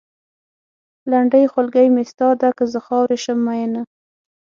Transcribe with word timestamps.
لنډۍ؛ 1.11 1.45
خولګۍ 1.51 1.87
مې 1.95 2.03
ستا 2.11 2.27
ده؛ 2.41 2.49
که 2.57 2.63
زه 2.71 2.79
خاورې 2.85 3.17
شم 3.23 3.39
مينه 3.45 3.81